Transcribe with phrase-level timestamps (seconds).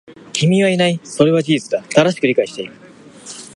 [0.33, 0.99] 君はいない。
[1.03, 1.83] それは事実だ。
[1.89, 2.73] 正しく理解している。